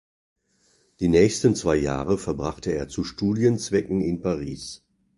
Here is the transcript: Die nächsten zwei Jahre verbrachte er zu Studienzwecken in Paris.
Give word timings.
Die 0.99 1.09
nächsten 1.09 1.53
zwei 1.55 1.75
Jahre 1.75 2.17
verbrachte 2.17 2.71
er 2.73 2.87
zu 2.89 3.03
Studienzwecken 3.03 4.01
in 4.01 4.19
Paris. 4.19 4.83